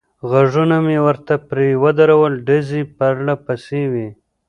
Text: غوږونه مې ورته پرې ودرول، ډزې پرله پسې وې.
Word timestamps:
غوږونه 0.29 0.77
مې 0.85 0.97
ورته 1.05 1.35
پرې 1.49 1.67
ودرول، 1.83 2.33
ډزې 2.47 2.81
پرله 2.97 3.35
پسې 3.45 3.81
وې. 3.91 4.07